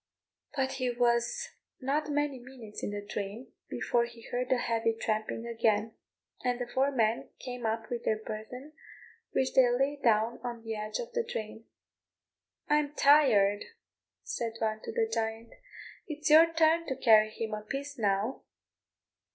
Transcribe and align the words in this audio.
But 0.55 0.71
he 0.77 0.89
was 0.89 1.49
not 1.79 2.09
many 2.09 2.39
minutes 2.39 2.81
in 2.81 2.89
the 2.89 3.05
drain 3.07 3.51
before 3.69 4.05
he 4.05 4.23
heard 4.31 4.49
the 4.49 4.57
heavy 4.57 4.95
tramping 4.99 5.45
again, 5.45 5.93
and 6.43 6.59
the 6.59 6.65
four 6.65 6.89
men 6.89 7.29
came 7.37 7.67
up 7.67 7.87
with 7.91 8.03
their 8.03 8.17
burthen, 8.17 8.73
which 9.29 9.53
they 9.53 9.69
laid 9.69 10.01
down 10.01 10.39
on 10.43 10.63
the 10.63 10.73
edge 10.73 10.97
of 10.97 11.13
the 11.13 11.23
drain. 11.23 11.65
"I'm 12.67 12.95
tired," 12.95 13.63
said 14.23 14.53
one, 14.57 14.81
to 14.85 14.91
the 14.91 15.07
giant; 15.07 15.53
"it's 16.07 16.31
your 16.31 16.51
turn 16.51 16.87
to 16.87 16.95
carry 16.95 17.29
him 17.29 17.53
a 17.53 17.61
piece 17.61 17.99
now." 17.99 18.41